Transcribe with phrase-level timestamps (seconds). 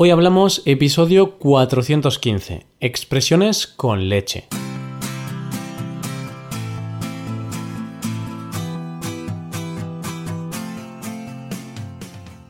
[0.00, 4.46] Hoy hablamos episodio 415, expresiones con leche.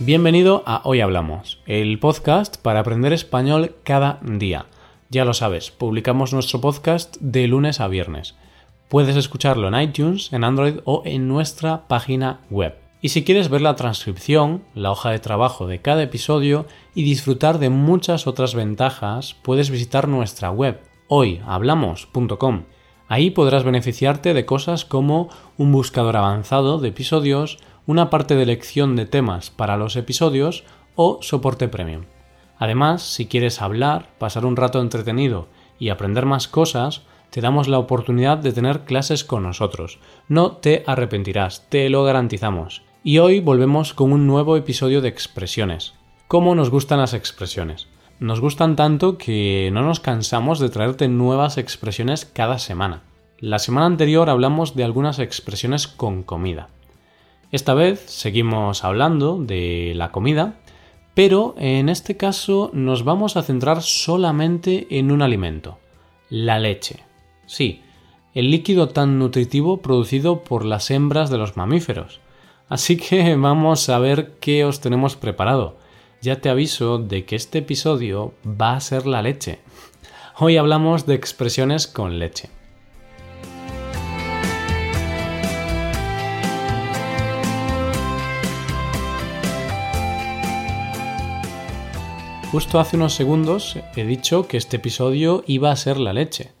[0.00, 4.66] Bienvenido a Hoy Hablamos, el podcast para aprender español cada día.
[5.08, 8.34] Ya lo sabes, publicamos nuestro podcast de lunes a viernes.
[8.90, 12.89] Puedes escucharlo en iTunes, en Android o en nuestra página web.
[13.02, 17.58] Y si quieres ver la transcripción, la hoja de trabajo de cada episodio y disfrutar
[17.58, 22.64] de muchas otras ventajas, puedes visitar nuestra web hoyhablamos.com.
[23.08, 28.96] Ahí podrás beneficiarte de cosas como un buscador avanzado de episodios, una parte de elección
[28.96, 32.04] de temas para los episodios o soporte premium.
[32.58, 37.78] Además, si quieres hablar, pasar un rato entretenido y aprender más cosas, te damos la
[37.78, 39.98] oportunidad de tener clases con nosotros.
[40.28, 42.82] No te arrepentirás, te lo garantizamos.
[43.02, 45.94] Y hoy volvemos con un nuevo episodio de expresiones.
[46.28, 47.88] ¿Cómo nos gustan las expresiones?
[48.18, 53.02] Nos gustan tanto que no nos cansamos de traerte nuevas expresiones cada semana.
[53.38, 56.68] La semana anterior hablamos de algunas expresiones con comida.
[57.52, 60.60] Esta vez seguimos hablando de la comida,
[61.14, 65.78] pero en este caso nos vamos a centrar solamente en un alimento,
[66.28, 67.02] la leche.
[67.46, 67.80] Sí,
[68.34, 72.20] el líquido tan nutritivo producido por las hembras de los mamíferos.
[72.70, 75.76] Así que vamos a ver qué os tenemos preparado.
[76.22, 79.58] Ya te aviso de que este episodio va a ser la leche.
[80.38, 82.48] Hoy hablamos de expresiones con leche.
[92.52, 96.52] Justo hace unos segundos he dicho que este episodio iba a ser la leche.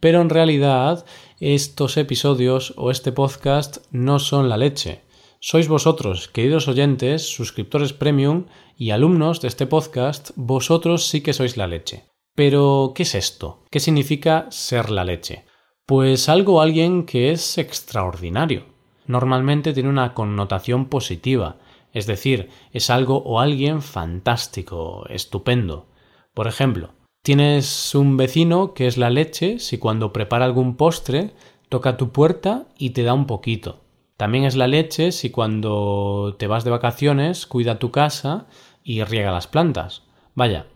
[0.00, 1.04] Pero en realidad
[1.40, 5.07] estos episodios o este podcast no son la leche
[5.40, 11.56] sois vosotros, queridos oyentes, suscriptores premium y alumnos de este podcast, vosotros sí que sois
[11.56, 12.06] la leche.
[12.34, 13.64] Pero, ¿qué es esto?
[13.70, 15.44] ¿Qué significa ser la leche?
[15.86, 18.66] Pues algo o alguien que es extraordinario.
[19.06, 21.58] Normalmente tiene una connotación positiva,
[21.92, 25.86] es decir, es algo o alguien fantástico, estupendo.
[26.34, 31.30] Por ejemplo, tienes un vecino que es la leche si cuando prepara algún postre
[31.68, 33.87] toca tu puerta y te da un poquito.
[34.18, 38.48] También es la leche si cuando te vas de vacaciones cuida tu casa
[38.82, 40.02] y riega las plantas.
[40.34, 40.66] Vaya,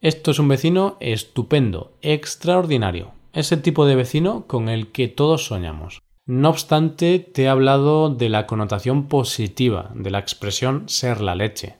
[0.00, 3.12] esto es un vecino estupendo, extraordinario.
[3.32, 6.02] Ese tipo de vecino con el que todos soñamos.
[6.26, 11.76] No obstante, te he hablado de la connotación positiva de la expresión ser la leche.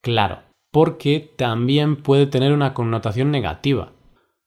[0.00, 0.38] Claro,
[0.72, 3.92] porque también puede tener una connotación negativa.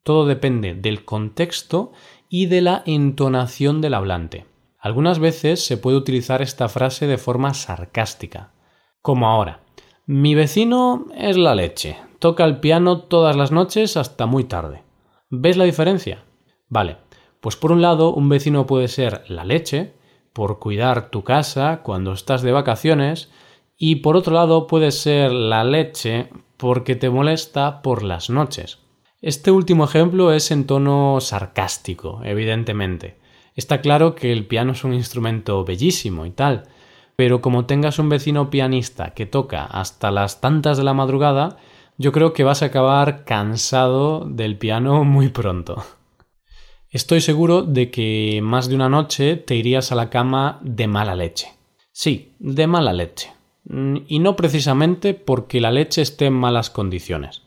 [0.04, 1.92] Todo depende del contexto
[2.30, 4.49] y de la entonación del hablante.
[4.80, 8.54] Algunas veces se puede utilizar esta frase de forma sarcástica,
[9.02, 9.62] como ahora.
[10.06, 14.84] Mi vecino es la leche, toca el piano todas las noches hasta muy tarde.
[15.30, 16.24] ¿Ves la diferencia?
[16.70, 16.98] Vale,
[17.42, 19.94] pues por un lado un vecino puede ser la leche,
[20.32, 23.30] por cuidar tu casa cuando estás de vacaciones,
[23.78, 28.80] y por otro lado puede ser la leche porque te molesta por las noches.
[29.22, 33.19] Este último ejemplo es en tono sarcástico, evidentemente.
[33.60, 36.70] Está claro que el piano es un instrumento bellísimo y tal,
[37.18, 41.58] pero como tengas un vecino pianista que toca hasta las tantas de la madrugada,
[41.98, 45.84] yo creo que vas a acabar cansado del piano muy pronto.
[46.90, 51.18] Estoy seguro de que más de una noche te irías a la cama de mala
[51.18, 51.50] leche.
[51.92, 53.34] Sí, de mala leche.
[54.08, 57.42] Y no precisamente porque la leche esté en malas condiciones.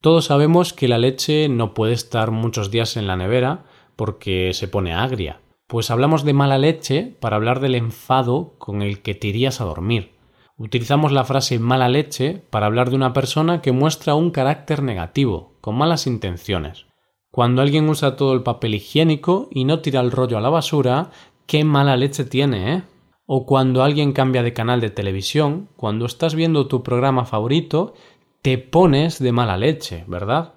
[0.00, 3.66] Todos sabemos que la leche no puede estar muchos días en la nevera
[4.02, 5.42] porque se pone agria.
[5.68, 9.64] Pues hablamos de mala leche para hablar del enfado con el que te irías a
[9.64, 10.10] dormir.
[10.56, 15.52] Utilizamos la frase mala leche para hablar de una persona que muestra un carácter negativo,
[15.60, 16.86] con malas intenciones.
[17.30, 21.12] Cuando alguien usa todo el papel higiénico y no tira el rollo a la basura,
[21.46, 22.82] qué mala leche tiene, ¿eh?
[23.26, 27.94] O cuando alguien cambia de canal de televisión, cuando estás viendo tu programa favorito,
[28.42, 30.54] te pones de mala leche, ¿verdad?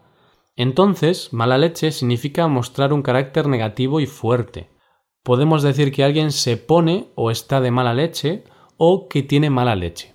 [0.56, 4.70] Entonces, mala leche significa mostrar un carácter negativo y fuerte.
[5.24, 8.44] Podemos decir que alguien se pone o está de mala leche
[8.78, 10.14] o que tiene mala leche.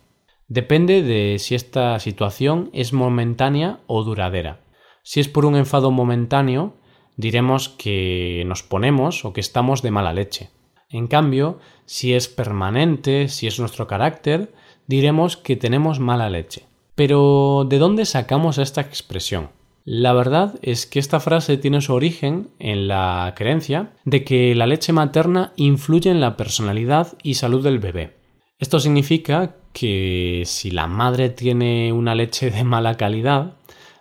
[0.48, 4.60] Depende de si esta situación es momentánea o duradera.
[5.02, 6.74] Si es por un enfado momentáneo,
[7.16, 10.50] diremos que nos ponemos o que estamos de mala leche.
[10.88, 14.52] En cambio, si es permanente, si es nuestro carácter,
[14.86, 16.66] diremos que tenemos mala leche.
[16.94, 19.50] Pero, ¿de dónde sacamos esta expresión?
[19.92, 24.68] La verdad es que esta frase tiene su origen en la creencia de que la
[24.68, 28.16] leche materna influye en la personalidad y salud del bebé.
[28.60, 33.56] Esto significa que si la madre tiene una leche de mala calidad,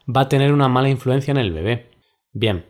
[0.07, 1.89] va a tener una mala influencia en el bebé.
[2.33, 2.67] Bien,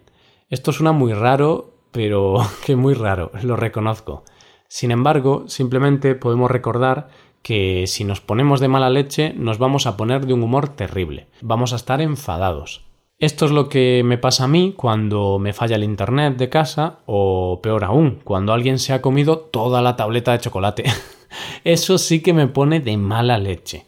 [0.47, 4.23] esto suena muy raro, pero que muy raro, lo reconozco.
[4.69, 7.09] Sin embargo, simplemente podemos recordar
[7.43, 11.27] que si nos ponemos de mala leche nos vamos a poner de un humor terrible,
[11.41, 12.88] vamos a estar enfadados.
[13.19, 16.99] Esto es lo que me pasa a mí cuando me falla el internet de casa
[17.05, 20.85] o peor aún, cuando alguien se ha comido toda la tableta de chocolate.
[21.65, 23.85] Eso sí que me pone de mala leche.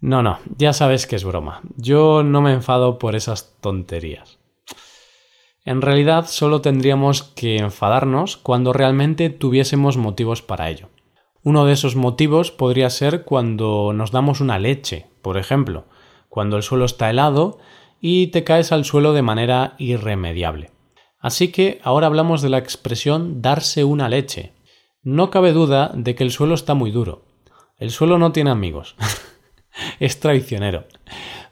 [0.00, 1.60] No, no, ya sabes que es broma.
[1.76, 4.38] Yo no me enfado por esas tonterías.
[5.66, 10.88] En realidad solo tendríamos que enfadarnos cuando realmente tuviésemos motivos para ello.
[11.42, 15.84] Uno de esos motivos podría ser cuando nos damos una leche, por ejemplo,
[16.30, 17.58] cuando el suelo está helado
[18.00, 20.70] y te caes al suelo de manera irremediable.
[21.18, 24.52] Así que ahora hablamos de la expresión darse una leche.
[25.02, 27.24] No cabe duda de que el suelo está muy duro.
[27.78, 28.96] El suelo no tiene amigos.
[30.00, 30.84] es traicionero.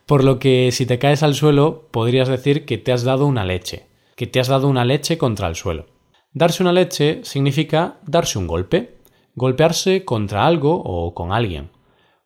[0.06, 3.44] Por lo que si te caes al suelo podrías decir que te has dado una
[3.44, 3.86] leche
[4.16, 5.86] que te has dado una leche contra el suelo.
[6.32, 8.98] Darse una leche significa darse un golpe,
[9.34, 11.70] golpearse contra algo o con alguien.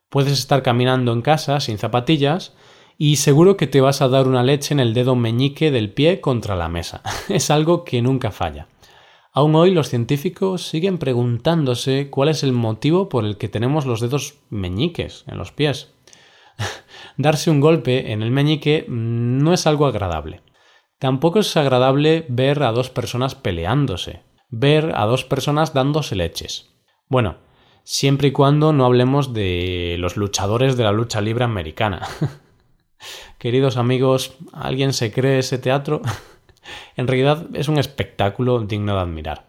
[0.09, 2.55] Puedes estar caminando en casa sin zapatillas
[3.01, 6.21] y seguro que te vas a dar una leche en el dedo meñique del pie
[6.21, 7.03] contra la mesa.
[7.29, 8.67] es algo que nunca falla.
[9.33, 14.01] Aún hoy los científicos siguen preguntándose cuál es el motivo por el que tenemos los
[14.01, 15.93] dedos meñiques en los pies.
[17.17, 20.43] Darse un golpe en el meñique no es algo agradable.
[20.99, 26.75] Tampoco es agradable ver a dos personas peleándose, ver a dos personas dándose leches.
[27.09, 27.37] Bueno,
[27.85, 32.03] siempre y cuando no hablemos de los luchadores de la lucha libre americana.
[33.39, 36.03] Queridos amigos, ¿alguien se cree ese teatro?
[36.97, 39.47] en realidad es un espectáculo digno de admirar.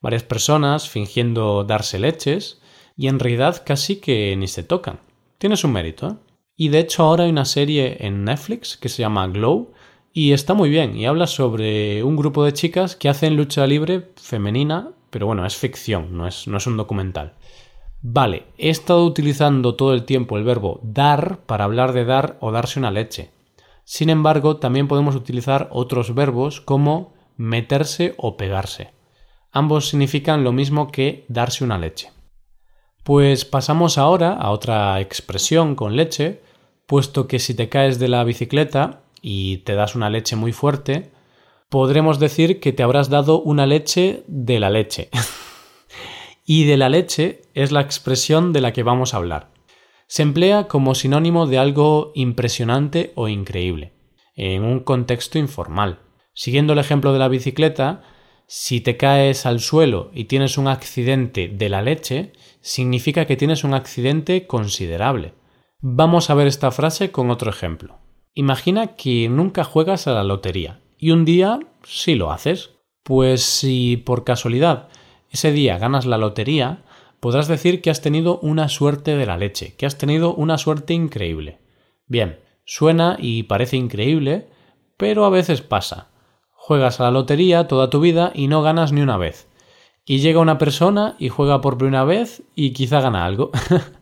[0.00, 2.60] Varias personas fingiendo darse leches
[2.96, 5.00] y en realidad casi que ni se tocan.
[5.38, 6.08] Tiene su mérito.
[6.08, 6.14] ¿eh?
[6.56, 9.72] Y de hecho ahora hay una serie en Netflix que se llama Glow
[10.12, 14.08] y está muy bien y habla sobre un grupo de chicas que hacen lucha libre
[14.16, 17.34] femenina, pero bueno, es ficción, no es, no es un documental.
[18.00, 22.52] Vale, he estado utilizando todo el tiempo el verbo dar para hablar de dar o
[22.52, 23.30] darse una leche.
[23.84, 28.92] Sin embargo, también podemos utilizar otros verbos como meterse o pegarse.
[29.50, 32.12] Ambos significan lo mismo que darse una leche.
[33.02, 36.42] Pues pasamos ahora a otra expresión con leche,
[36.86, 41.10] puesto que si te caes de la bicicleta y te das una leche muy fuerte,
[41.68, 45.08] podremos decir que te habrás dado una leche de la leche.
[46.50, 49.50] y de la leche es la expresión de la que vamos a hablar.
[50.06, 53.92] Se emplea como sinónimo de algo impresionante o increíble,
[54.34, 55.98] en un contexto informal.
[56.32, 58.02] Siguiendo el ejemplo de la bicicleta,
[58.46, 63.62] si te caes al suelo y tienes un accidente de la leche, significa que tienes
[63.62, 65.34] un accidente considerable.
[65.82, 67.98] Vamos a ver esta frase con otro ejemplo.
[68.32, 72.70] Imagina que nunca juegas a la lotería y un día sí lo haces.
[73.02, 74.88] Pues si por casualidad
[75.30, 76.82] ese día ganas la lotería,
[77.20, 80.94] podrás decir que has tenido una suerte de la leche, que has tenido una suerte
[80.94, 81.58] increíble.
[82.06, 84.48] Bien, suena y parece increíble,
[84.96, 86.08] pero a veces pasa.
[86.52, 89.48] Juegas a la lotería toda tu vida y no ganas ni una vez.
[90.04, 93.50] Y llega una persona y juega por primera vez y quizá gana algo.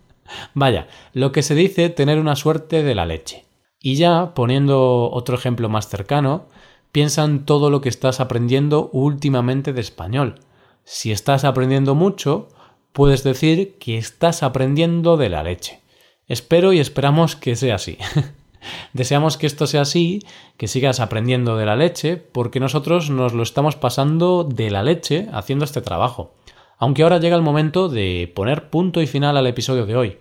[0.54, 3.44] Vaya, lo que se dice tener una suerte de la leche.
[3.80, 6.46] Y ya, poniendo otro ejemplo más cercano,
[6.92, 10.40] piensa en todo lo que estás aprendiendo últimamente de español.
[10.88, 12.48] Si estás aprendiendo mucho,
[12.92, 15.80] puedes decir que estás aprendiendo de la leche.
[16.28, 17.98] Espero y esperamos que sea así.
[18.92, 20.20] Deseamos que esto sea así,
[20.56, 25.26] que sigas aprendiendo de la leche, porque nosotros nos lo estamos pasando de la leche
[25.32, 26.34] haciendo este trabajo.
[26.78, 30.18] Aunque ahora llega el momento de poner punto y final al episodio de hoy.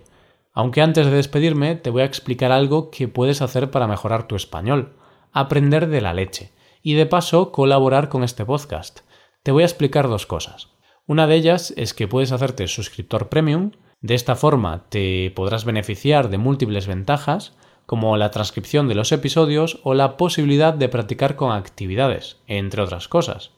[0.52, 4.34] Aunque antes de despedirme te voy a explicar algo que puedes hacer para mejorar tu
[4.34, 4.94] español,
[5.30, 6.50] aprender de la leche
[6.82, 9.05] y de paso colaborar con este podcast.
[9.46, 10.70] Te voy a explicar dos cosas.
[11.06, 16.30] Una de ellas es que puedes hacerte suscriptor premium, de esta forma te podrás beneficiar
[16.30, 21.52] de múltiples ventajas, como la transcripción de los episodios o la posibilidad de practicar con
[21.52, 23.52] actividades, entre otras cosas.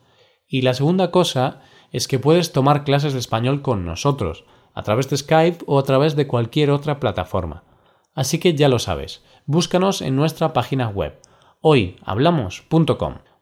[0.46, 5.08] Y la segunda cosa es que puedes tomar clases de español con nosotros, a través
[5.08, 7.64] de Skype o a través de cualquier otra plataforma.
[8.14, 11.18] Así que ya lo sabes, búscanos en nuestra página web
[11.62, 13.14] hoyhablamos.com.